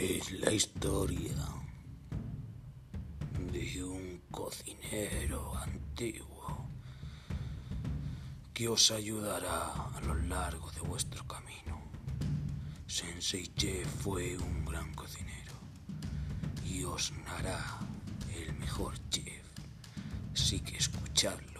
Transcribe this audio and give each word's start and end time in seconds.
Es 0.00 0.32
la 0.32 0.50
historia 0.50 1.36
de 3.52 3.84
un 3.84 4.22
cocinero 4.28 5.54
antiguo 5.56 6.66
que 8.52 8.68
os 8.68 8.90
ayudará 8.90 9.72
a 9.96 10.00
lo 10.00 10.14
largo 10.14 10.68
de 10.72 10.80
vuestro 10.80 11.24
camino. 11.28 11.80
Sensei 12.88 13.46
Chef 13.56 13.86
fue 14.02 14.36
un 14.36 14.64
gran 14.64 14.92
cocinero 14.94 15.54
y 16.66 16.82
os 16.82 17.12
hará 17.28 17.78
el 18.34 18.52
mejor 18.54 18.94
chef. 19.10 19.46
Así 20.32 20.58
que 20.58 20.76
escuchadlo 20.76 21.53